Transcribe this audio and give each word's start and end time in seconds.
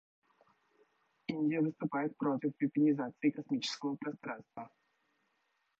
Индия 1.27 1.61
выступает 1.61 2.17
против 2.17 2.53
вепонизации 2.59 3.29
космического 3.29 3.95
пространства. 3.97 4.67